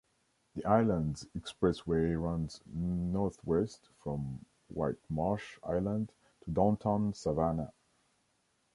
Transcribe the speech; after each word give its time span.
The 0.55 0.65
Islands 0.65 1.27
Expressway 1.37 2.19
runs 2.19 2.59
northwest 2.65 3.87
from 4.03 4.43
Whitemarsh 4.75 5.59
Island 5.63 6.11
to 6.43 6.49
downtown 6.49 7.13
Savannah. 7.13 7.71